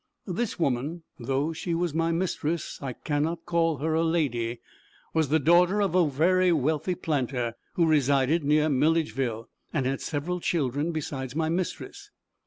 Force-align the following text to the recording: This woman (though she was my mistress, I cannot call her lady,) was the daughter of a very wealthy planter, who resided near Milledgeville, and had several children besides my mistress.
This 0.25 0.57
woman 0.57 1.03
(though 1.19 1.53
she 1.53 1.75
was 1.75 1.93
my 1.93 2.11
mistress, 2.11 2.79
I 2.81 2.93
cannot 2.93 3.45
call 3.45 3.77
her 3.77 3.99
lady,) 3.99 4.59
was 5.13 5.29
the 5.29 5.37
daughter 5.37 5.79
of 5.79 5.93
a 5.93 6.07
very 6.07 6.51
wealthy 6.51 6.95
planter, 6.95 7.53
who 7.75 7.85
resided 7.85 8.43
near 8.43 8.67
Milledgeville, 8.67 9.47
and 9.71 9.85
had 9.85 10.01
several 10.01 10.39
children 10.39 10.91
besides 10.91 11.35
my 11.35 11.49
mistress. 11.49 12.09